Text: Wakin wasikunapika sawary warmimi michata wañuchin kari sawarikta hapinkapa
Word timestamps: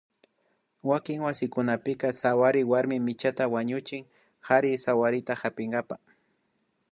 Wakin 0.83 1.21
wasikunapika 1.23 2.13
sawary 2.13 2.63
warmimi 2.63 3.05
michata 3.05 3.47
wañuchin 3.47 4.05
kari 4.45 4.77
sawarikta 4.77 5.35
hapinkapa 5.35 5.99